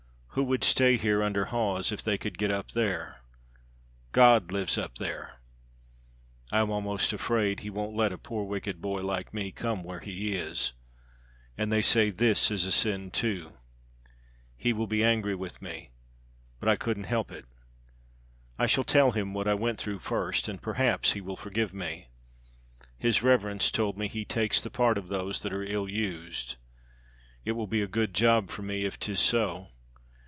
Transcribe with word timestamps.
Who 0.35 0.45
would 0.45 0.63
stay 0.63 0.95
here 0.95 1.21
under 1.21 1.43
Hawes 1.47 1.91
if 1.91 2.01
they 2.01 2.17
could 2.17 2.37
get 2.37 2.51
up 2.51 2.71
there? 2.71 3.19
God 4.13 4.49
lives 4.49 4.77
up 4.77 4.95
there! 4.95 5.41
I 6.53 6.61
am 6.61 6.69
almost 6.71 7.11
afraid 7.11 7.59
He 7.59 7.69
won't 7.69 7.97
let 7.97 8.13
a 8.13 8.17
poor 8.17 8.45
wicked 8.45 8.79
boy 8.81 9.01
like 9.01 9.33
me 9.33 9.51
come 9.51 9.83
where 9.83 9.99
He 9.99 10.33
is. 10.37 10.71
And 11.57 11.69
they 11.69 11.81
say 11.81 12.11
this 12.11 12.49
is 12.49 12.63
a 12.63 12.71
sin, 12.71 13.11
too. 13.11 13.57
He 14.55 14.71
will 14.71 14.87
be 14.87 15.03
angry 15.03 15.35
with 15.35 15.61
me 15.61 15.91
but 16.61 16.69
I 16.69 16.77
couldn't 16.77 17.03
help 17.11 17.29
it. 17.29 17.43
I 18.57 18.67
shall 18.67 18.85
tell 18.85 19.11
Him 19.11 19.33
what 19.33 19.49
I 19.49 19.53
went 19.53 19.79
through 19.81 19.99
first, 19.99 20.47
and 20.47 20.61
perhaps 20.61 21.11
He 21.11 21.19
will 21.19 21.35
forgive 21.35 21.73
me. 21.73 22.07
His 22.97 23.21
reverence 23.21 23.69
told 23.69 23.97
me 23.97 24.07
He 24.07 24.23
takes 24.23 24.61
the 24.61 24.71
part 24.71 24.97
of 24.97 25.09
those 25.09 25.41
that 25.41 25.51
are 25.51 25.61
ill 25.65 25.89
used. 25.89 26.55
It 27.43 27.51
will 27.51 27.67
be 27.67 27.81
a 27.81 27.85
good 27.85 28.13
job 28.15 28.49
for 28.49 28.61
me 28.61 28.85
if 28.85 28.97
'tis 28.97 29.19
so. 29.19 29.67